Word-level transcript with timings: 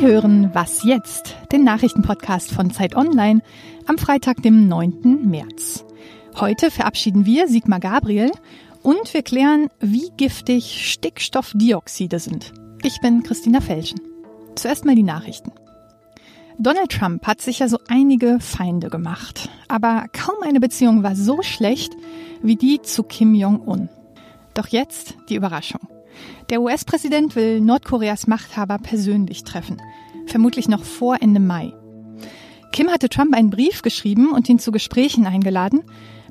Hören 0.00 0.48
Was 0.54 0.82
jetzt? 0.82 1.36
Den 1.52 1.62
Nachrichtenpodcast 1.62 2.52
von 2.52 2.70
Zeit 2.70 2.96
Online 2.96 3.42
am 3.84 3.98
Freitag, 3.98 4.40
dem 4.40 4.66
9. 4.66 5.28
März. 5.28 5.84
Heute 6.36 6.70
verabschieden 6.70 7.26
wir 7.26 7.48
Sigmar 7.48 7.80
Gabriel 7.80 8.32
und 8.80 9.12
wir 9.12 9.22
klären, 9.22 9.68
wie 9.78 10.10
giftig 10.16 10.90
Stickstoffdioxide 10.90 12.18
sind. 12.18 12.54
Ich 12.82 13.02
bin 13.02 13.22
Christina 13.22 13.60
Felschen. 13.60 14.00
Zuerst 14.54 14.86
mal 14.86 14.94
die 14.94 15.02
Nachrichten. 15.02 15.52
Donald 16.58 16.92
Trump 16.92 17.26
hat 17.26 17.42
sicher 17.42 17.68
so 17.68 17.78
einige 17.88 18.40
Feinde 18.40 18.88
gemacht, 18.88 19.50
aber 19.68 20.06
kaum 20.14 20.36
eine 20.42 20.60
Beziehung 20.60 21.02
war 21.02 21.14
so 21.14 21.42
schlecht 21.42 21.92
wie 22.40 22.56
die 22.56 22.80
zu 22.80 23.02
Kim 23.02 23.34
Jong-un. 23.34 23.90
Doch 24.54 24.68
jetzt 24.68 25.16
die 25.28 25.34
Überraschung. 25.34 25.89
Der 26.50 26.60
US-Präsident 26.60 27.36
will 27.36 27.60
Nordkoreas 27.60 28.26
Machthaber 28.26 28.78
persönlich 28.78 29.44
treffen, 29.44 29.80
vermutlich 30.26 30.68
noch 30.68 30.84
vor 30.84 31.18
Ende 31.20 31.40
Mai. 31.40 31.72
Kim 32.72 32.88
hatte 32.88 33.08
Trump 33.08 33.34
einen 33.34 33.50
Brief 33.50 33.82
geschrieben 33.82 34.32
und 34.32 34.48
ihn 34.48 34.58
zu 34.58 34.72
Gesprächen 34.72 35.26
eingeladen. 35.26 35.82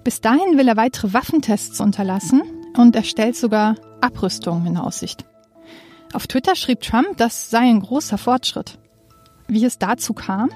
Bis 0.04 0.22
dahin 0.22 0.58
will 0.58 0.67
er 0.67 0.78
weitere 0.78 1.14
Waffentests 1.14 1.81
unterlassen 1.81 2.41
und 2.78 2.95
er 2.95 3.04
stellt 3.04 3.36
sogar 3.36 3.76
Abrüstungen 4.02 4.66
in 4.66 4.78
Aussicht. 4.78 5.26
Auf 6.14 6.28
Twitter 6.28 6.56
schrieb 6.56 6.81
Trump, 6.81 7.17
das 7.17 7.50
sei 7.50 7.59
ein 7.59 7.81
großer 7.81 8.17
Fortschritt. 8.17 8.80
Wie 9.48 9.66
es 9.66 9.78
dazu 9.78 10.14
kam? 10.14 10.50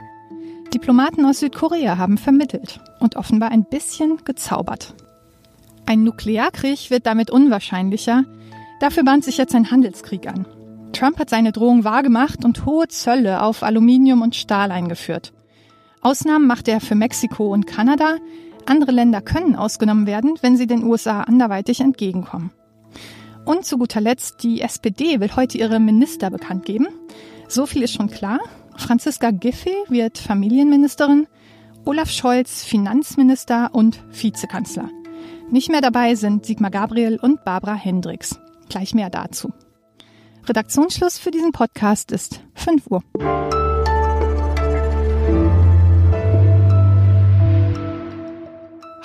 Diplomaten 0.73 1.25
aus 1.25 1.39
Südkorea 1.39 1.97
haben 1.97 2.17
vermittelt 2.17 2.80
und 3.00 3.16
offenbar 3.16 3.52
ein 3.52 3.66
bisschen 3.66 4.23
gezaubert. 4.25 4.95
Ein 5.86 6.03
Nuklearkrieg 6.03 6.89
wird 6.89 7.05
damit 7.05 7.30
unwahrscheinlicher, 7.30 8.23
Dafür 8.80 9.04
bahnt 9.04 9.23
sich 9.23 9.38
jetzt 9.38 9.55
ein 9.55 9.72
Handelskrieg 9.72 10.27
an. 10.27 10.45
Trump 10.94 11.20
hat 11.20 11.30
seine 11.30 11.52
Drohung 11.52 11.84
wahrgemacht 11.84 12.45
und 12.45 12.66
hohe 12.66 12.88
Zölle 12.88 13.42
auf 13.42 13.64
Aluminium 13.64 14.22
und 14.22 14.36
Stahl 14.36 14.72
eingeführt. 14.72 15.34
Ausnahmen 16.02 16.47
macht 16.47 16.67
er 16.67 16.81
für 16.81 16.95
Mexiko 16.95 17.52
und 17.52 17.66
Kanada. 17.66 18.17
Andere 18.66 18.92
Länder 18.92 19.22
können 19.22 19.56
ausgenommen 19.56 20.06
werden, 20.06 20.38
wenn 20.42 20.58
sie 20.58 20.67
den 20.67 20.84
USA 20.84 21.22
anderweitig 21.22 21.80
entgegenkommen. 21.80 22.52
Und 23.45 23.66
zu 23.66 23.78
guter 23.78 24.02
Letzt, 24.02 24.44
die 24.44 24.62
SPD 24.62 25.19
will 25.19 25.36
heute 25.36 25.58
ihre 25.58 25.80
Minister 25.80 26.30
bekannt 26.30 26.66
geben. 26.66 26.88
So 27.47 27.66
viel 27.66 27.84
ist 27.84 27.94
schon 27.94 28.09
klar. 28.09 28.40
Franziska 28.78 29.31
Giffey 29.31 29.75
wird 29.90 30.17
Familienministerin, 30.17 31.28
Olaf 31.86 32.09
Scholz 32.09 32.64
Finanzminister 32.64 33.69
und 33.73 34.02
Vizekanzler. 34.12 34.90
Nicht 35.52 35.69
mehr 35.69 35.81
dabei 35.81 36.16
sind 36.16 36.45
Sigmar 36.45 36.72
Gabriel 36.72 37.19
und 37.22 37.44
Barbara 37.44 37.75
Hendricks. 37.75 38.40
Gleich 38.73 38.95
mehr 38.95 39.11
dazu. 39.11 39.53
Redaktionsschluss 40.49 41.19
für 41.19 41.29
diesen 41.29 41.52
Podcast 41.52 42.11
ist 42.11 42.41
5 42.55 42.88
Uhr. 42.88 43.03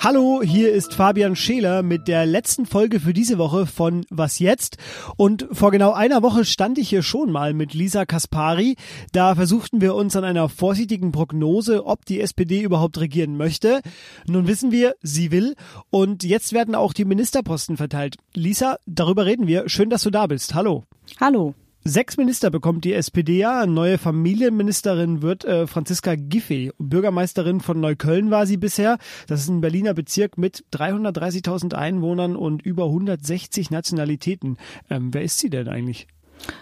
Hallo, 0.01 0.41
hier 0.41 0.71
ist 0.71 0.93
Fabian 0.93 1.35
Scheler 1.35 1.83
mit 1.83 2.07
der 2.07 2.25
letzten 2.25 2.65
Folge 2.65 3.01
für 3.01 3.11
diese 3.11 3.37
Woche 3.37 3.65
von 3.65 4.05
Was 4.09 4.39
jetzt? 4.39 4.77
Und 5.17 5.45
vor 5.51 5.71
genau 5.71 5.91
einer 5.91 6.23
Woche 6.23 6.45
stand 6.45 6.77
ich 6.77 6.87
hier 6.87 7.03
schon 7.03 7.33
mal 7.33 7.53
mit 7.53 7.73
Lisa 7.73 8.05
Kaspari. 8.05 8.77
Da 9.11 9.35
versuchten 9.35 9.81
wir 9.81 9.95
uns 9.95 10.15
an 10.15 10.23
einer 10.23 10.47
vorsichtigen 10.47 11.11
Prognose, 11.11 11.85
ob 11.85 12.05
die 12.05 12.21
SPD 12.21 12.61
überhaupt 12.61 12.97
regieren 13.01 13.35
möchte. 13.35 13.81
Nun 14.25 14.47
wissen 14.47 14.71
wir, 14.71 14.95
sie 15.01 15.31
will. 15.31 15.55
Und 15.89 16.23
jetzt 16.23 16.53
werden 16.53 16.75
auch 16.75 16.93
die 16.93 17.03
Ministerposten 17.03 17.75
verteilt. 17.75 18.15
Lisa, 18.33 18.77
darüber 18.85 19.25
reden 19.25 19.47
wir. 19.47 19.67
Schön, 19.67 19.89
dass 19.89 20.03
du 20.03 20.11
da 20.11 20.27
bist. 20.27 20.55
Hallo. 20.55 20.85
Hallo. 21.19 21.55
Sechs 21.89 22.17
Minister 22.17 22.51
bekommt 22.51 22.85
die 22.85 22.93
SPD 22.93 23.39
ja. 23.39 23.65
Neue 23.65 23.97
Familienministerin 23.97 25.23
wird 25.23 25.43
äh, 25.43 25.65
Franziska 25.65 26.13
Giffey. 26.13 26.71
Bürgermeisterin 26.77 27.61
von 27.61 27.79
Neukölln 27.79 28.29
war 28.29 28.45
sie 28.45 28.57
bisher. 28.57 28.99
Das 29.25 29.41
ist 29.41 29.49
ein 29.49 29.59
Berliner 29.59 29.95
Bezirk 29.95 30.37
mit 30.37 30.65
330.000 30.71 31.73
Einwohnern 31.73 32.35
und 32.35 32.61
über 32.61 32.83
160 32.85 33.71
Nationalitäten. 33.71 34.57
Ähm, 34.91 35.11
wer 35.15 35.23
ist 35.23 35.39
sie 35.39 35.49
denn 35.49 35.67
eigentlich? 35.67 36.05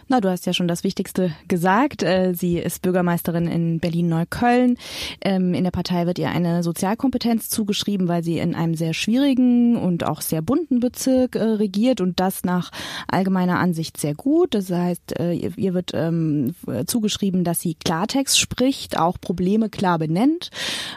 Na, 0.08 0.22
du 0.22 0.30
hast 0.30 0.46
ja 0.46 0.54
schon 0.54 0.68
das 0.68 0.84
Wichtigste 0.84 1.32
gesagt. 1.48 2.04
Äh, 2.04 2.34
sie 2.34 2.58
ist 2.58 2.82
Bürgermeisterin 2.82 3.48
in 3.48 3.80
Berlin-Neukölln. 3.80 4.78
Ähm, 5.22 5.54
in 5.54 5.64
der 5.64 5.72
Partei 5.72 6.06
wird 6.06 6.20
ihr 6.20 6.30
eine 6.30 6.64
Sozialkompetenz 6.64 7.50
zugeschrieben, 7.50 8.08
weil 8.08 8.24
sie 8.24 8.40
in 8.40 8.56
einem 8.56 8.76
sehr 8.76 8.94
schwierigen 8.94 9.76
und 9.76 10.06
auch 10.06 10.22
sehr 10.22 10.42
bunten 10.42 10.80
Bezirk 10.80 11.36
äh, 11.36 11.44
regiert 11.44 12.02
und 12.02 12.20
das 12.20 12.44
nach 12.44 12.72
allgemeiner 13.08 13.60
Ansicht 13.60 13.98
sehr 13.98 14.16
gut. 14.16 14.54
Das 14.54 14.70
heißt, 14.72 15.20
äh, 15.20 15.34
ihr 15.34 15.74
wird 15.74 15.92
ähm, 15.94 16.56
zugeschrieben, 16.86 17.44
dass 17.44 17.60
sie 17.60 17.76
Klartext 17.76 18.40
spricht, 18.40 18.98
auch 18.98 19.20
Probleme 19.20 19.70
klar 19.70 20.00
benennt. 20.00 20.52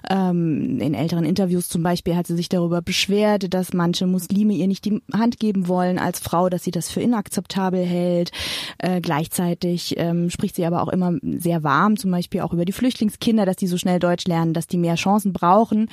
Ähm, 0.09 0.81
in 0.81 0.95
älteren 0.95 1.25
Interviews 1.25 1.69
zum 1.69 1.83
Beispiel 1.83 2.17
hat 2.17 2.27
sie 2.27 2.37
sich 2.37 2.49
darüber 2.49 2.83
beschwert, 2.83 3.53
dass 3.53 3.73
manche 3.73 4.07
Muslime 4.07 4.55
ihr 4.55 4.67
nicht 4.67 4.85
die 4.85 5.03
Hand 5.13 5.39
geben 5.39 5.69
wollen 5.69 5.99
als 5.99 6.21
Frau, 6.21 6.49
dass 6.49 6.65
sie 6.65 6.71
das 6.71 6.91
für 6.91 7.01
inakzeptabel 7.01 7.85
hält. 7.85 8.31
Äh, 8.79 9.01
gleichzeitig 9.01 9.95
ähm, 9.97 10.31
spricht 10.31 10.57
sie 10.57 10.65
aber 10.65 10.83
auch 10.83 10.89
immer 10.89 11.15
sehr 11.23 11.63
warm, 11.63 11.97
zum 11.97 12.11
Beispiel 12.11 12.41
auch 12.41 12.53
über 12.53 12.65
die 12.65 12.73
Flüchtlingskinder, 12.73 13.47
dass 13.47 13.57
die 13.57 13.67
so 13.67 13.77
schnell 13.77 13.99
Deutsch 13.99 14.27
lernen, 14.27 14.55
dass 14.55 14.67
die 14.67 14.79
mehr 14.79 14.95
Chancen 14.95 15.33
brauchen. 15.33 15.89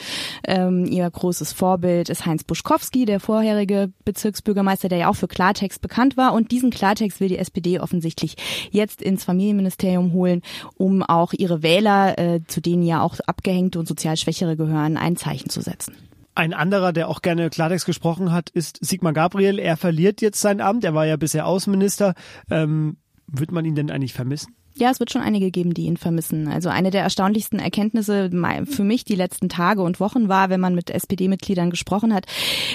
Ähm, 0.46 0.86
ihr 0.86 1.10
großes 1.10 1.54
Vorbild 1.54 2.10
ist 2.10 2.26
Heinz 2.26 2.44
Buschkowski, 2.44 3.06
der 3.06 3.20
vorherige 3.20 3.92
Bezirksbürgermeister, 4.06 4.90
der 4.90 4.98
ja 5.00 5.10
auch 5.10 5.16
für 5.16 5.28
Klartext 5.28 5.82
bekannt 5.82 6.18
war. 6.18 6.34
Und 6.34 6.52
diesen 6.52 6.70
Klartext 6.70 7.20
will 7.20 7.30
die 7.30 7.38
SPD 7.38 7.80
offensichtlich 7.80 8.36
jetzt 8.72 9.02
ins 9.02 9.24
Familienministerium 9.24 10.14
holen, 10.14 10.42
um 10.76 11.04
auch 11.04 11.34
ihre 11.34 11.64
Wähler, 11.64 12.18
äh, 12.18 12.42
zu 12.48 12.62
denen 12.62 12.84
ja 12.84 13.02
auch 13.02 13.16
abgehängte 13.26 13.80
und 13.80 13.88
sozial 13.88 14.18
Schwächere 14.18 14.56
gehören, 14.56 14.98
ein 14.98 15.16
Zeichen 15.16 15.50
zu 15.50 15.62
setzen. 15.62 15.96
Ein 16.38 16.54
anderer, 16.54 16.94
der 16.94 17.10
auch 17.10 17.24
gerne 17.24 17.50
Klartext 17.50 17.88
gesprochen 17.88 18.32
hat, 18.32 18.52
ist 18.52 18.78
Sigmar 18.86 19.12
Gabriel. 19.12 19.58
Er 19.58 19.76
verliert 19.76 20.22
jetzt 20.22 20.40
sein 20.40 20.62
Amt. 20.62 20.84
Er 20.84 20.94
war 20.94 21.08
ja 21.08 21.18
bisher 21.18 21.48
Außenminister. 21.48 22.14
Ähm, 22.52 22.98
wird 23.26 23.52
man 23.52 23.66
ihn 23.66 23.74
denn 23.74 23.90
eigentlich 23.90 24.14
vermissen? 24.14 24.56
Ja, 24.80 24.92
es 24.92 25.00
wird 25.00 25.12
schon 25.12 25.24
einige 25.24 25.50
geben, 25.50 25.74
die 25.74 25.86
ihn 25.86 25.98
vermissen. 25.98 26.48
Also 26.48 26.70
eine 26.70 26.92
der 26.92 27.02
erstaunlichsten 27.02 27.58
Erkenntnisse 27.58 28.30
für 28.70 28.84
mich 28.84 29.06
die 29.06 29.16
letzten 29.16 29.50
Tage 29.50 29.82
und 29.82 30.00
Wochen 30.00 30.30
war, 30.30 30.52
wenn 30.52 30.60
man 30.60 30.76
mit 30.76 30.92
SPD-Mitgliedern 30.92 31.72
gesprochen 31.72 32.14
hat, 32.14 32.28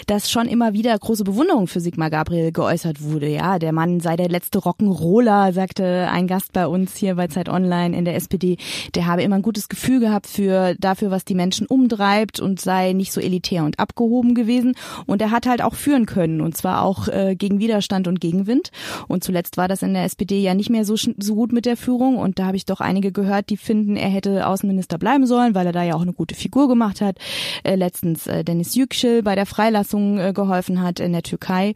dass 0.08 0.28
schon 0.28 0.48
immer 0.48 0.72
wieder 0.72 0.98
große 0.98 1.22
Bewunderung 1.22 1.68
für 1.68 1.78
Sigmar 1.78 2.10
Gabriel 2.10 2.50
geäußert 2.50 3.02
wurde. 3.02 3.28
Ja, 3.28 3.60
der 3.60 3.70
Mann 3.70 4.00
sei 4.00 4.16
der 4.16 4.28
letzte 4.28 4.58
Rock'n'Roller, 4.58 5.52
sagte 5.52 6.08
ein 6.10 6.26
Gast 6.26 6.52
bei 6.52 6.66
uns 6.66 6.96
hier 6.96 7.14
bei 7.14 7.28
Zeit 7.28 7.48
Online 7.48 7.96
in 7.96 8.04
der 8.04 8.16
SPD. 8.16 8.56
Der 8.96 9.06
habe 9.06 9.22
immer 9.22 9.36
ein 9.36 9.42
gutes 9.42 9.68
Gefühl 9.68 10.00
gehabt 10.00 10.26
für 10.26 10.74
dafür, 10.80 11.12
was 11.12 11.24
die 11.24 11.36
Menschen 11.36 11.68
umtreibt 11.68 12.40
und 12.40 12.60
sei 12.60 12.94
nicht 12.94 13.12
so 13.12 13.20
elitär 13.20 13.64
und 13.64 13.78
abgehoben 13.78 14.34
gewesen. 14.34 14.74
Und 15.06 15.22
er 15.22 15.30
hat 15.30 15.46
halt 15.46 15.62
auch 15.62 15.76
führen 15.76 16.06
können 16.06 16.40
und 16.40 16.56
zwar 16.56 16.82
auch 16.82 17.06
äh, 17.06 17.36
gegen 17.36 17.60
Widerstand 17.60 18.08
und 18.08 18.20
Gegenwind. 18.20 18.72
Und 19.06 19.22
zuletzt 19.22 19.56
war 19.56 19.68
das 19.68 19.82
in 19.82 19.94
der 19.94 20.02
SPD 20.02 20.42
ja 20.42 20.54
nicht 20.54 20.68
mehr 20.68 20.84
so, 20.84 20.96
so 20.96 21.34
gut 21.36 21.52
mit 21.52 21.64
der 21.64 21.76
Führung 21.76 21.91
Führung 21.92 22.16
und 22.16 22.38
da 22.38 22.46
habe 22.46 22.56
ich 22.56 22.64
doch 22.64 22.80
einige 22.80 23.12
gehört, 23.12 23.50
die 23.50 23.58
finden, 23.58 23.96
er 23.96 24.08
hätte 24.08 24.46
Außenminister 24.46 24.96
bleiben 24.96 25.26
sollen, 25.26 25.54
weil 25.54 25.66
er 25.66 25.72
da 25.72 25.82
ja 25.82 25.94
auch 25.94 26.00
eine 26.00 26.14
gute 26.14 26.34
Figur 26.34 26.66
gemacht 26.66 27.02
hat. 27.02 27.18
Äh, 27.64 27.74
letztens 27.74 28.26
äh, 28.26 28.44
Dennis 28.44 28.74
Yüksel 28.74 29.22
bei 29.22 29.34
der 29.34 29.44
Freilassung 29.44 30.18
äh, 30.18 30.32
geholfen 30.32 30.80
hat 30.80 31.00
in 31.00 31.12
der 31.12 31.22
Türkei 31.22 31.74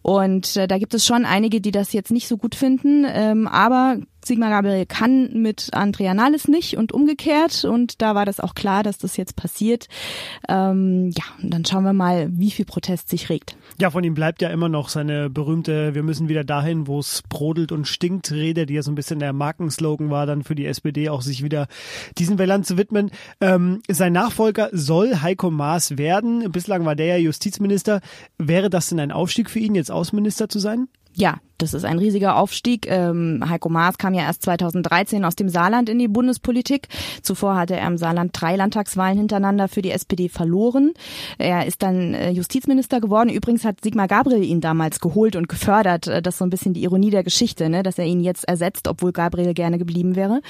und 0.00 0.56
äh, 0.56 0.66
da 0.66 0.78
gibt 0.78 0.94
es 0.94 1.04
schon 1.04 1.26
einige, 1.26 1.60
die 1.60 1.70
das 1.70 1.92
jetzt 1.92 2.10
nicht 2.10 2.28
so 2.28 2.38
gut 2.38 2.54
finden, 2.54 3.04
ähm, 3.06 3.46
aber 3.46 3.98
Sigmar 4.28 4.50
Gabriel 4.50 4.86
kann 4.86 5.30
mit 5.32 5.70
Andrea 5.72 6.14
Nahles 6.14 6.46
nicht 6.46 6.76
und 6.76 6.92
umgekehrt. 6.92 7.64
Und 7.64 8.00
da 8.00 8.14
war 8.14 8.24
das 8.24 8.40
auch 8.40 8.54
klar, 8.54 8.82
dass 8.82 8.98
das 8.98 9.16
jetzt 9.16 9.34
passiert. 9.36 9.88
Ähm, 10.48 11.10
ja, 11.16 11.24
und 11.42 11.52
dann 11.52 11.64
schauen 11.64 11.84
wir 11.84 11.92
mal, 11.92 12.28
wie 12.30 12.50
viel 12.50 12.64
Protest 12.64 13.08
sich 13.08 13.30
regt. 13.30 13.56
Ja, 13.80 13.90
von 13.90 14.04
ihm 14.04 14.14
bleibt 14.14 14.42
ja 14.42 14.50
immer 14.50 14.68
noch 14.68 14.88
seine 14.88 15.30
berühmte 15.30 15.94
Wir 15.94 16.02
müssen 16.02 16.28
wieder 16.28 16.44
dahin, 16.44 16.86
wo 16.86 17.00
es 17.00 17.22
brodelt 17.28 17.72
und 17.72 17.88
stinkt 17.88 18.30
Rede, 18.30 18.66
die 18.66 18.74
ja 18.74 18.82
so 18.82 18.92
ein 18.92 18.94
bisschen 18.94 19.18
der 19.18 19.32
Markenslogan 19.32 20.10
war, 20.10 20.26
dann 20.26 20.44
für 20.44 20.54
die 20.54 20.66
SPD 20.66 21.08
auch 21.08 21.22
sich 21.22 21.42
wieder 21.42 21.66
diesen 22.18 22.38
Wählern 22.38 22.64
zu 22.64 22.76
widmen. 22.76 23.10
Ähm, 23.40 23.80
sein 23.88 24.12
Nachfolger 24.12 24.68
soll 24.72 25.22
Heiko 25.22 25.50
Maas 25.50 25.96
werden. 25.96 26.52
Bislang 26.52 26.84
war 26.84 26.94
der 26.94 27.06
ja 27.06 27.16
Justizminister. 27.16 28.00
Wäre 28.36 28.70
das 28.70 28.88
denn 28.88 29.00
ein 29.00 29.12
Aufstieg 29.12 29.48
für 29.48 29.58
ihn, 29.58 29.74
jetzt 29.74 29.90
Außenminister 29.90 30.48
zu 30.48 30.58
sein? 30.58 30.88
Ja, 31.14 31.40
das 31.58 31.74
ist 31.74 31.84
ein 31.84 31.98
riesiger 31.98 32.36
Aufstieg. 32.36 32.86
Ähm, 32.88 33.44
Heiko 33.48 33.68
Maas 33.68 33.98
kam 33.98 34.14
ja 34.14 34.22
erst 34.22 34.42
2013 34.42 35.24
aus 35.24 35.36
dem 35.36 35.48
Saarland 35.48 35.88
in 35.88 35.98
die 35.98 36.08
Bundespolitik. 36.08 36.88
Zuvor 37.22 37.56
hatte 37.56 37.76
er 37.76 37.86
im 37.86 37.98
Saarland 37.98 38.30
drei 38.32 38.56
Landtagswahlen 38.56 39.18
hintereinander 39.18 39.68
für 39.68 39.82
die 39.82 39.90
SPD 39.90 40.28
verloren. 40.28 40.92
Er 41.38 41.66
ist 41.66 41.82
dann 41.82 42.14
äh, 42.14 42.30
Justizminister 42.30 43.00
geworden. 43.00 43.28
Übrigens 43.28 43.64
hat 43.64 43.80
Sigmar 43.82 44.08
Gabriel 44.08 44.44
ihn 44.44 44.60
damals 44.60 45.00
geholt 45.00 45.36
und 45.36 45.48
gefördert. 45.48 46.06
Äh, 46.06 46.22
das 46.22 46.34
ist 46.34 46.38
so 46.38 46.44
ein 46.44 46.50
bisschen 46.50 46.74
die 46.74 46.82
Ironie 46.82 47.10
der 47.10 47.24
Geschichte, 47.24 47.68
ne? 47.68 47.82
dass 47.82 47.98
er 47.98 48.06
ihn 48.06 48.20
jetzt 48.20 48.46
ersetzt, 48.46 48.88
obwohl 48.88 49.12
Gabriel 49.12 49.54
gerne 49.54 49.78
geblieben 49.78 50.16
wäre. 50.16 50.40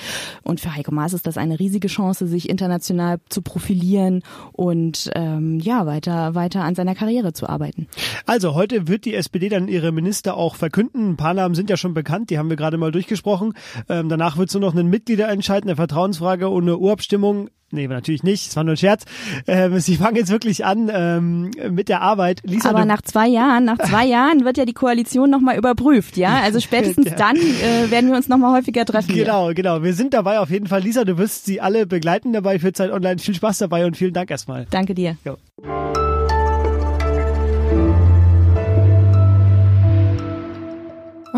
Und 0.43 0.61
für 0.61 0.75
Heiko 0.75 0.93
Maas 0.93 1.13
ist 1.13 1.27
das 1.27 1.39
eine 1.39 1.59
riesige 1.59 1.89
Chance, 1.89 2.27
sich 2.27 2.49
international 2.49 3.19
zu 3.29 3.43
profilieren 3.43 4.23
und 4.53 5.11
ähm, 5.15 5.59
ja 5.61 5.87
weiter 5.87 6.35
weiter 6.35 6.63
an 6.63 6.75
seiner 6.75 6.95
Karriere 6.95 7.33
zu 7.33 7.49
arbeiten. 7.49 7.89
Also 8.27 8.55
heute 8.55 8.89
wird 8.89 9.05
die 9.05 9.15
SPD 9.15 9.49
dann 9.49 9.69
ihre 9.69 9.93
Minister 9.93 10.37
auch 10.37 10.55
verkünden. 10.55 10.98
Ein 10.99 11.17
paar 11.17 11.35
Namen 11.35 11.55
sind 11.55 11.71
ja 11.71 11.77
schon 11.77 11.95
bekannt, 11.95 12.31
die 12.31 12.39
haben 12.39 12.51
wir 12.51 12.57
gerade 12.57 12.77
mal 12.79 12.93
durchgesprochen. 12.93 13.55
Ähm, 13.89 14.09
danach 14.09 14.37
wird 14.37 14.49
es 14.49 14.55
nur 14.55 14.61
noch 14.61 14.75
einen 14.75 14.91
Mitgliederentscheid, 14.91 15.63
eine 15.63 15.77
Vertrauensfrage 15.77 16.49
und 16.49 16.65
eine 16.65 16.77
Urabstimmung. 16.79 17.49
Nee, 17.71 17.87
natürlich 17.87 18.23
nicht. 18.23 18.49
Es 18.49 18.57
war 18.57 18.65
nur 18.65 18.75
ein 18.75 18.79
Scherz. 18.79 19.05
Ähm, 19.47 19.79
Sie 19.79 19.97
fangen 19.97 20.17
jetzt 20.17 20.31
wirklich 20.31 20.65
an 20.65 20.91
ähm, 20.91 21.51
mit 21.71 21.91
der 21.91 22.01
Arbeit. 22.01 22.41
Lisa, 22.45 22.71
Aber 22.71 22.87
nach 22.87 23.03
zwei 23.03 23.29
Jahren, 23.29 23.67
nach 23.67 23.79
zwei 23.79 24.07
Jahren 24.07 24.45
wird 24.45 24.57
ja 24.57 24.65
die 24.65 24.73
Koalition 24.73 25.29
nochmal 25.29 25.59
überprüft, 25.59 26.17
ja? 26.17 26.41
Also 26.41 26.61
spätestens 26.61 27.11
ja. 27.11 27.17
dann 27.17 27.37
äh, 27.37 27.91
werden 27.91 28.09
wir 28.09 28.17
uns 28.17 28.29
nochmal 28.29 28.57
häufiger 28.57 28.87
treffen. 28.87 29.15
Genau, 29.15 29.47
hier. 29.47 29.55
genau. 29.55 29.83
Wir 29.83 29.93
sind 29.93 30.15
dabei 30.15 30.41
auf 30.41 30.51
jeden 30.51 30.67
Fall. 30.67 30.81
Lisa, 30.81 31.05
du 31.05 31.19
wirst 31.19 31.45
sie 31.45 31.61
alle 31.61 31.87
begleiten 31.87 32.33
dabei 32.33 32.59
für 32.59 32.73
Zeit 32.73 32.91
Online. 32.91 33.19
Viel 33.19 33.35
Spaß 33.35 33.59
dabei 33.59 33.85
und 33.85 33.99
vielen 33.99 34.15
Dank 34.15 34.31
erstmal. 34.31 34.67
Danke 34.71 34.95
dir. 34.95 35.19
Jo. 35.25 35.37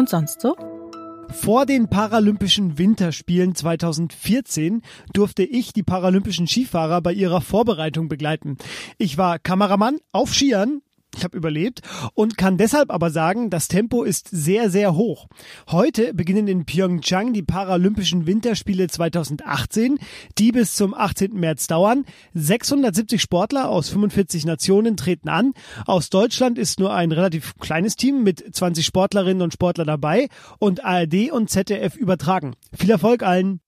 Und 0.01 0.09
sonst 0.09 0.41
so? 0.41 0.57
Vor 1.29 1.67
den 1.67 1.91
Paralympischen 1.91 2.79
Winterspielen 2.79 3.55
2014 3.55 4.81
durfte 5.13 5.43
ich 5.43 5.75
die 5.75 5.83
paralympischen 5.83 6.47
Skifahrer 6.47 7.03
bei 7.03 7.13
ihrer 7.13 7.43
Vorbereitung 7.43 8.09
begleiten. 8.09 8.57
Ich 8.97 9.19
war 9.19 9.39
Kameramann 9.39 9.99
auf 10.11 10.33
Skiern 10.33 10.81
ich 11.21 11.25
habe 11.25 11.37
überlebt 11.37 11.83
und 12.15 12.39
kann 12.39 12.57
deshalb 12.57 12.91
aber 12.91 13.11
sagen, 13.11 13.51
das 13.51 13.69
Tempo 13.69 14.03
ist 14.03 14.29
sehr, 14.31 14.71
sehr 14.71 14.97
hoch. 14.97 15.27
Heute 15.71 16.15
beginnen 16.15 16.49
in 16.49 16.65
Pyeongchang 16.65 17.35
die 17.35 17.43
Paralympischen 17.43 18.27
Winterspiele 18.27 18.89
2018, 18.89 19.99
die 20.39 20.51
bis 20.51 20.75
zum 20.75 20.95
18. 20.95 21.35
März 21.35 21.67
dauern. 21.67 22.07
670 22.33 23.21
Sportler 23.21 23.69
aus 23.69 23.91
45 23.91 24.47
Nationen 24.47 24.97
treten 24.97 25.29
an. 25.29 25.53
Aus 25.85 26.09
Deutschland 26.09 26.59
ist 26.59 26.81
nur 26.81 26.95
ein 26.95 27.13
relativ 27.13 27.55
kleines 27.59 27.97
Team 27.97 28.23
mit 28.23 28.43
20 28.55 28.87
Sportlerinnen 28.87 29.43
und 29.43 29.53
Sportler 29.53 29.85
dabei 29.85 30.29
und 30.59 30.85
ARD 30.85 31.31
und 31.31 31.51
ZDF 31.51 31.97
übertragen. 31.97 32.55
Viel 32.73 32.91
Erfolg 32.91 33.23
allen! 33.23 33.61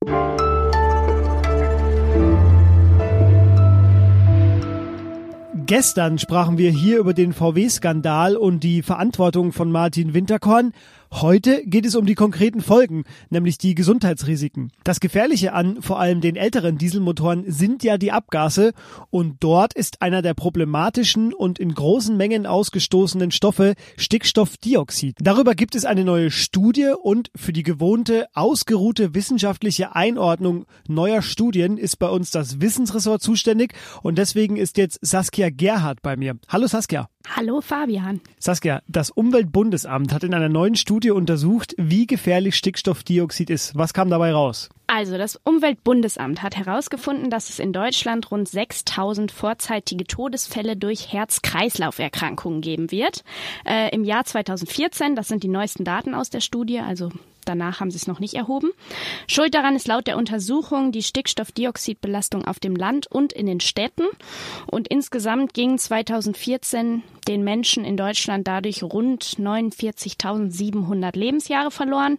Gestern 5.67 6.19
sprachen 6.19 6.59
wir 6.59 6.70
hier 6.70 6.99
über 6.99 7.14
den 7.14 7.32
VW-Skandal 7.32 8.37
und 8.37 8.64
die 8.64 8.82
Verantwortung 8.82 9.53
von 9.53 9.70
Martin 9.70 10.14
Winterkorn. 10.14 10.73
Heute 11.20 11.62
geht 11.67 11.85
es 11.85 11.94
um 11.94 12.06
die 12.06 12.14
konkreten 12.14 12.62
Folgen, 12.62 13.05
nämlich 13.29 13.59
die 13.59 13.75
Gesundheitsrisiken. 13.75 14.73
Das 14.82 14.99
Gefährliche 14.99 15.53
an 15.53 15.82
vor 15.82 16.00
allem 16.00 16.23
den 16.23 16.37
älteren 16.37 16.79
Dieselmotoren 16.79 17.44
sind 17.47 17.85
ja 17.85 17.99
die 17.99 18.12
Abgase 18.12 18.73
und 19.11 19.37
dort 19.41 19.75
ist 19.75 20.00
einer 20.00 20.23
der 20.23 20.32
problematischen 20.32 21.35
und 21.35 21.59
in 21.59 21.75
großen 21.75 22.17
Mengen 22.17 22.47
ausgestoßenen 22.47 23.31
Stoffe 23.31 23.75
Stickstoffdioxid. 23.99 25.19
Darüber 25.20 25.55
gibt 25.55 25.75
es 25.75 25.85
eine 25.85 26.03
neue 26.03 26.31
Studie 26.31 26.93
und 27.00 27.31
für 27.37 27.53
die 27.53 27.62
gewohnte, 27.62 28.26
ausgeruhte 28.32 29.14
wissenschaftliche 29.14 29.94
Einordnung 29.94 30.64
neuer 30.88 31.20
Studien 31.20 31.76
ist 31.76 31.99
bei 31.99 32.09
uns 32.09 32.31
das 32.31 32.62
Wissensressort 32.62 33.23
zuständig 33.23 33.75
und 34.03 34.17
deswegen 34.17 34.56
ist 34.56 34.79
jetzt 34.79 34.99
Saskia 35.03 35.50
Gerhardt 35.50 36.00
bei 36.00 36.17
mir. 36.17 36.38
Hallo 36.49 36.67
Saskia. 36.67 37.12
Hallo 37.28 37.60
Fabian. 37.60 38.20
Saskia, 38.38 38.82
das 38.88 39.10
Umweltbundesamt 39.10 40.12
hat 40.12 40.24
in 40.24 40.34
einer 40.34 40.48
neuen 40.48 40.74
Studie 40.74 41.10
untersucht, 41.10 41.74
wie 41.78 42.06
gefährlich 42.06 42.56
Stickstoffdioxid 42.56 43.50
ist. 43.50 43.76
Was 43.76 43.94
kam 43.94 44.10
dabei 44.10 44.32
raus? 44.32 44.69
Also, 44.86 45.16
das 45.16 45.40
Umweltbundesamt 45.44 46.42
hat 46.42 46.56
herausgefunden, 46.56 47.30
dass 47.30 47.48
es 47.48 47.58
in 47.58 47.72
Deutschland 47.72 48.30
rund 48.30 48.48
6000 48.48 49.32
vorzeitige 49.32 50.04
Todesfälle 50.04 50.76
durch 50.76 51.12
Herz-Kreislauf-Erkrankungen 51.12 52.60
geben 52.60 52.90
wird. 52.90 53.25
Äh, 53.64 53.94
Im 53.94 54.04
Jahr 54.04 54.25
2014, 54.25 55.16
das 55.16 55.28
sind 55.28 55.44
die 55.44 55.48
neuesten 55.48 55.84
Daten 55.84 56.14
aus 56.14 56.28
der 56.28 56.40
Studie, 56.40 56.80
also 56.80 57.10
Danach 57.44 57.80
haben 57.80 57.90
sie 57.90 57.96
es 57.96 58.06
noch 58.06 58.20
nicht 58.20 58.34
erhoben. 58.34 58.70
Schuld 59.26 59.54
daran 59.54 59.76
ist 59.76 59.88
laut 59.88 60.06
der 60.06 60.16
Untersuchung 60.16 60.92
die 60.92 61.02
Stickstoffdioxidbelastung 61.02 62.46
auf 62.46 62.60
dem 62.60 62.76
Land 62.76 63.06
und 63.06 63.32
in 63.32 63.46
den 63.46 63.60
Städten. 63.60 64.04
Und 64.66 64.88
insgesamt 64.88 65.54
gingen 65.54 65.78
2014 65.78 67.02
den 67.28 67.44
Menschen 67.44 67.84
in 67.84 67.96
Deutschland 67.96 68.46
dadurch 68.48 68.82
rund 68.82 69.24
49.700 69.24 71.16
Lebensjahre 71.16 71.70
verloren. 71.70 72.19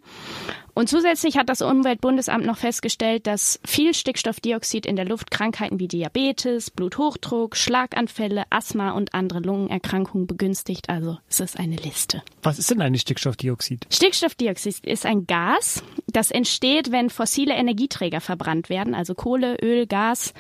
Und 0.76 0.90
zusätzlich 0.90 1.38
hat 1.38 1.50
das 1.50 1.62
Umweltbundesamt 1.62 2.46
noch 2.46 2.58
festgestellt, 2.58 3.28
dass 3.28 3.60
viel 3.64 3.94
Stickstoffdioxid 3.94 4.88
in 4.88 4.96
der 4.96 5.06
Luft 5.06 5.30
Krankheiten 5.30 5.80
wie 5.80 5.88
Diabetes, 5.88 6.72
Bluthochdruck, 6.72 7.56
Schlaganfälle, 7.56 8.46
Asthma 8.50 8.92
und 8.92 9.14
andere 9.14 9.40
Lungenerkrankungen 9.40 10.26
begünstigt. 10.26 10.90
Also 10.90 11.20
es 11.30 11.40
ist 11.40 11.60
eine 11.60 11.76
Liste. 11.76 12.24
Was 12.42 12.58
ist 12.58 12.72
denn 12.72 12.82
eigentlich 12.82 13.02
Stickstoffdioxid? 13.02 13.86
Stickstoffdioxid 13.92 14.80
ist 14.84 15.06
ein 15.06 15.28
Gas, 15.28 15.84
das 16.08 16.32
entsteht, 16.32 16.92
wenn 16.92 17.12
fossile 17.12 17.54
Energieträger 17.54 18.20
verbrannt 18.20 18.70
werden, 18.70 18.96
also 18.96 19.14
Kohle, 19.14 19.58
Öl, 19.62 19.86
Gas. 19.86 20.34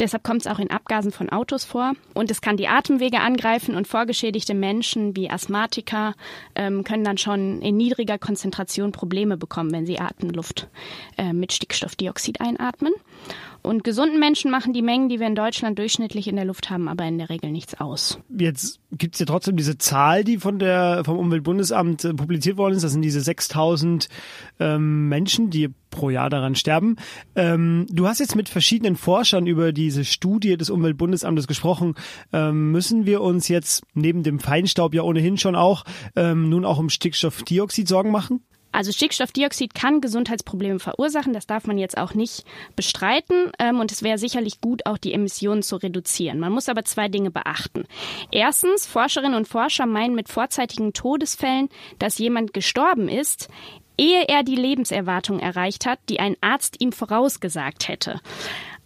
Deshalb 0.00 0.22
kommt 0.22 0.42
es 0.42 0.46
auch 0.46 0.58
in 0.58 0.70
Abgasen 0.70 1.12
von 1.12 1.28
Autos 1.28 1.64
vor. 1.64 1.92
Und 2.14 2.30
es 2.30 2.40
kann 2.40 2.56
die 2.56 2.68
Atemwege 2.68 3.20
angreifen 3.20 3.74
und 3.74 3.86
vorgeschädigte 4.04 4.52
Menschen 4.52 5.16
wie 5.16 5.30
Asthmatiker 5.30 6.14
ähm, 6.54 6.84
können 6.84 7.04
dann 7.04 7.16
schon 7.16 7.62
in 7.62 7.78
niedriger 7.78 8.18
Konzentration 8.18 8.92
Probleme 8.92 9.38
bekommen 9.38 9.72
wenn 9.72 9.86
sie 9.86 9.98
Atemluft 9.98 10.68
äh, 11.16 11.32
mit 11.32 11.54
Stickstoffdioxid 11.54 12.42
einatmen. 12.42 12.92
Und 13.64 13.82
gesunden 13.82 14.20
Menschen 14.20 14.50
machen 14.50 14.74
die 14.74 14.82
Mengen, 14.82 15.08
die 15.08 15.20
wir 15.20 15.26
in 15.26 15.34
Deutschland 15.34 15.78
durchschnittlich 15.78 16.28
in 16.28 16.36
der 16.36 16.44
Luft 16.44 16.68
haben, 16.68 16.86
aber 16.86 17.06
in 17.06 17.16
der 17.16 17.30
Regel 17.30 17.50
nichts 17.50 17.80
aus. 17.80 18.18
Jetzt 18.28 18.78
gibt 18.92 19.14
es 19.14 19.20
ja 19.20 19.24
trotzdem 19.24 19.56
diese 19.56 19.78
Zahl, 19.78 20.22
die 20.22 20.36
von 20.36 20.58
der, 20.58 21.02
vom 21.06 21.16
Umweltbundesamt 21.18 22.04
äh, 22.04 22.12
publiziert 22.12 22.58
worden 22.58 22.74
ist. 22.74 22.82
Das 22.82 22.92
sind 22.92 23.00
diese 23.00 23.22
6000 23.22 24.10
ähm, 24.60 25.08
Menschen, 25.08 25.48
die 25.48 25.70
pro 25.88 26.10
Jahr 26.10 26.28
daran 26.28 26.56
sterben. 26.56 26.96
Ähm, 27.36 27.86
du 27.88 28.06
hast 28.06 28.18
jetzt 28.18 28.36
mit 28.36 28.50
verschiedenen 28.50 28.96
Forschern 28.96 29.46
über 29.46 29.72
diese 29.72 30.04
Studie 30.04 30.58
des 30.58 30.68
Umweltbundesamtes 30.68 31.46
gesprochen. 31.46 31.94
Ähm, 32.34 32.70
müssen 32.70 33.06
wir 33.06 33.22
uns 33.22 33.48
jetzt 33.48 33.84
neben 33.94 34.22
dem 34.22 34.40
Feinstaub 34.40 34.92
ja 34.92 35.02
ohnehin 35.02 35.38
schon 35.38 35.56
auch 35.56 35.84
ähm, 36.16 36.50
nun 36.50 36.66
auch 36.66 36.78
um 36.78 36.90
Stickstoffdioxid 36.90 37.88
Sorgen 37.88 38.10
machen? 38.10 38.42
Also 38.74 38.90
Stickstoffdioxid 38.90 39.72
kann 39.72 40.00
Gesundheitsprobleme 40.00 40.80
verursachen, 40.80 41.32
das 41.32 41.46
darf 41.46 41.68
man 41.68 41.78
jetzt 41.78 41.96
auch 41.96 42.14
nicht 42.14 42.44
bestreiten. 42.74 43.52
Ähm, 43.60 43.78
und 43.78 43.92
es 43.92 44.02
wäre 44.02 44.18
sicherlich 44.18 44.60
gut, 44.60 44.84
auch 44.84 44.98
die 44.98 45.12
Emissionen 45.12 45.62
zu 45.62 45.76
reduzieren. 45.76 46.40
Man 46.40 46.50
muss 46.50 46.68
aber 46.68 46.84
zwei 46.84 47.06
Dinge 47.06 47.30
beachten. 47.30 47.84
Erstens, 48.32 48.84
Forscherinnen 48.84 49.36
und 49.36 49.46
Forscher 49.46 49.86
meinen 49.86 50.16
mit 50.16 50.28
vorzeitigen 50.28 50.92
Todesfällen, 50.92 51.68
dass 52.00 52.18
jemand 52.18 52.52
gestorben 52.52 53.08
ist, 53.08 53.48
ehe 53.96 54.26
er 54.26 54.42
die 54.42 54.56
Lebenserwartung 54.56 55.38
erreicht 55.38 55.86
hat, 55.86 56.00
die 56.08 56.18
ein 56.18 56.36
Arzt 56.40 56.80
ihm 56.80 56.90
vorausgesagt 56.90 57.86
hätte. 57.86 58.20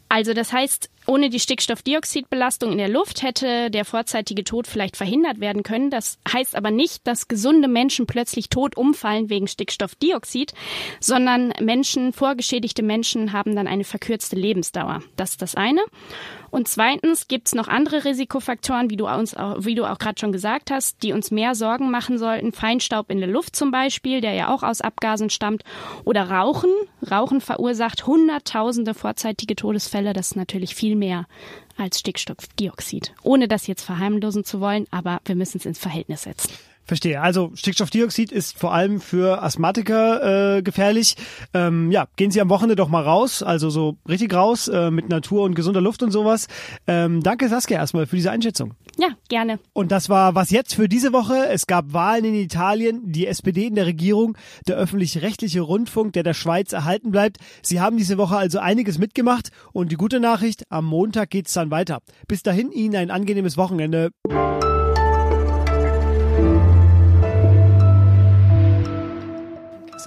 Also 0.09 0.33
das 0.33 0.53
heißt, 0.53 0.91
ohne 1.07 1.31
die 1.31 1.41
Stickstoffdioxidbelastung 1.41 2.73
in 2.73 2.79
der 2.79 2.89
Luft 2.89 3.23
hätte 3.23 3.71
der 3.71 3.87
vorzeitige 3.87 4.45
Tod 4.45 4.67
vielleicht 4.67 4.97
verhindert 4.97 5.41
werden 5.41 5.63
können. 5.63 5.91
Das 5.91 6.19
heißt 6.31 6.55
aber 6.55 6.71
nicht, 6.71 7.07
dass 7.07 7.29
gesunde 7.29 7.67
Menschen 7.67 8.07
plötzlich 8.07 8.51
tot 8.51 8.77
umfallen 8.77 9.31
wegen 9.31 9.49
Stickstoffdioxid, 9.49 10.53
sondern 11.01 11.55
Menschen, 11.61 12.13
vorgeschädigte 12.13 12.83
Menschen 12.83 13.33
haben 13.33 13.57
dann 13.57 13.67
eine 13.67 13.85
verkürzte 13.85 14.37
Lebensdauer. 14.37 15.03
Das 15.17 15.31
ist 15.31 15.43
das 15.43 15.55
eine. 15.55 15.81
Und 16.51 16.69
zweitens 16.69 17.29
gibt 17.29 17.49
es 17.49 17.55
noch 17.55 17.69
andere 17.69 18.05
Risikofaktoren, 18.05 18.89
wie 18.91 18.97
du 18.97 19.07
uns, 19.07 19.35
wie 19.35 19.75
du 19.75 19.85
auch 19.85 19.99
gerade 19.99 20.19
schon 20.19 20.33
gesagt 20.33 20.71
hast, 20.71 21.03
die 21.03 21.13
uns 21.13 21.31
mehr 21.31 21.55
Sorgen 21.55 21.91
machen 21.91 22.17
sollten. 22.19 22.53
Feinstaub 22.53 23.11
in 23.11 23.19
der 23.19 23.29
Luft 23.29 23.55
zum 23.57 23.71
Beispiel, 23.71 24.21
der 24.23 24.33
ja 24.33 24.55
auch 24.55 24.63
aus 24.63 24.81
Abgasen 24.81 25.29
stammt, 25.29 25.63
oder 26.05 26.31
Rauchen. 26.31 26.71
Rauchen 27.11 27.41
verursacht 27.41 28.07
Hunderttausende 28.07 28.95
vorzeitige 28.95 29.57
Todesfälle. 29.57 30.13
Das 30.13 30.29
ist 30.29 30.37
natürlich 30.37 30.75
viel 30.75 30.97
mehr 30.97 31.27
als 31.77 32.01
Stickstoffdioxid. 32.01 33.15
Ohne 33.23 33.49
das 33.49 33.67
jetzt 33.67 33.83
verheimlosen 33.83 34.45
zu 34.45 34.61
wollen, 34.61 34.87
aber 34.91 35.21
wir 35.25 35.37
müssen 35.37 35.59
es 35.59 35.67
ins 35.67 35.79
Verhältnis 35.79 36.23
setzen. 36.23 36.51
Verstehe. 36.89 37.21
Also 37.21 37.53
Stickstoffdioxid 37.55 38.33
ist 38.33 38.59
vor 38.59 38.73
allem 38.73 39.03
für 39.03 39.43
Asthmatiker 39.43 40.57
äh, 40.57 40.63
gefährlich. 40.63 41.17
Ähm, 41.53 41.93
ja, 41.93 42.09
gehen 42.17 42.31
Sie 42.31 42.41
am 42.41 42.49
Wochenende 42.49 42.77
doch 42.77 42.89
mal 42.89 43.03
raus, 43.03 43.43
also 43.43 43.69
so 43.69 43.99
richtig 44.09 44.33
raus 44.33 44.69
äh, 44.69 44.91
mit 44.91 45.11
Natur 45.11 45.43
und 45.43 45.55
gesunder 45.55 45.83
Luft 45.83 46.03
und 46.03 46.13
sowas. 46.13 46.49
Ähm, 46.87 47.23
danke 47.23 47.51
Saskia 47.51 47.79
erstmal 47.79 48.07
für 48.07 48.17
diese 48.17 48.31
Einschätzung. 48.31 48.73
Ja, 48.97 49.09
gerne. 49.29 49.59
Und 49.75 49.93
das 49.93 50.09
war 50.09 50.35
was 50.35 50.49
jetzt 50.49 50.75
für 50.75 50.89
diese 50.89 51.13
Woche. 51.13 51.49
Es 51.51 51.67
gab 51.67 51.93
Wahlen 51.93 52.25
in 52.25 52.35
Italien, 52.35 53.03
die 53.05 53.27
SPD 53.27 53.67
in 53.67 53.75
der 53.75 53.85
Regierung, 53.85 54.39
der 54.67 54.77
öffentlich-rechtliche 54.77 55.61
Rundfunk, 55.61 56.15
der 56.15 56.23
der 56.23 56.35
Schweiz 56.35 56.73
erhalten 56.73 57.11
bleibt. 57.11 57.37
Sie 57.61 57.83
haben 57.83 57.99
diese 57.99 58.17
Woche 58.17 58.39
also 58.39 58.61
einiges 58.61 58.97
mitgemacht 58.97 59.51
und 59.75 59.93
die 59.93 59.97
gute 59.97 60.21
Nachricht, 60.21 60.65
am 60.71 60.87
Montag 60.87 61.29
geht's 61.29 61.53
dann 61.53 61.71
weiter. 61.71 61.99
Bis 62.29 62.43
dahin 62.43 62.73
Ihnen 62.73 62.97
ein 62.97 63.11
angenehmes 63.11 63.59
Wochenende. 63.59 64.11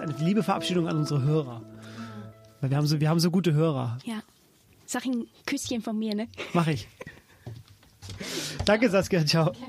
Eine 0.01 0.13
liebe 0.17 0.43
Verabschiedung 0.43 0.87
an 0.87 0.97
unsere 0.97 1.21
Hörer. 1.21 1.61
Weil 2.59 2.69
wir 2.69 2.77
haben 2.77 2.87
so, 2.87 2.99
wir 2.99 3.09
haben 3.09 3.19
so 3.19 3.31
gute 3.31 3.53
Hörer. 3.53 3.97
Ja. 4.03 4.21
Sag 4.85 5.05
ein 5.05 5.27
Küsschen 5.45 5.81
von 5.81 5.97
mir, 5.97 6.15
ne? 6.15 6.27
Mach 6.53 6.67
ich. 6.67 6.87
Danke, 8.65 8.89
Saskia. 8.89 9.25
Ciao. 9.25 9.51
Ja. 9.53 9.67